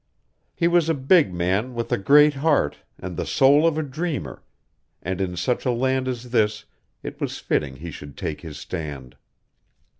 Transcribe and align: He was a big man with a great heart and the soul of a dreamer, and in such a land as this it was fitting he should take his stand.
He 0.55 0.67
was 0.67 0.89
a 0.89 0.95
big 0.95 1.31
man 1.31 1.75
with 1.75 1.91
a 1.91 1.97
great 1.99 2.33
heart 2.33 2.77
and 2.97 3.15
the 3.15 3.23
soul 3.27 3.67
of 3.67 3.77
a 3.77 3.83
dreamer, 3.83 4.41
and 5.03 5.21
in 5.21 5.37
such 5.37 5.63
a 5.63 5.69
land 5.71 6.07
as 6.07 6.31
this 6.31 6.65
it 7.03 7.21
was 7.21 7.37
fitting 7.37 7.75
he 7.75 7.91
should 7.91 8.17
take 8.17 8.41
his 8.41 8.57
stand. 8.57 9.15